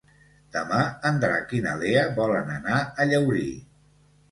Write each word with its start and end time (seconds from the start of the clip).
Demà 0.53 0.79
en 1.09 1.19
Drac 1.25 1.53
i 1.59 1.61
na 1.67 1.75
Lea 1.83 2.07
volen 2.17 2.51
anar 2.57 2.83
a 3.05 3.09
Llaurí. 3.13 3.49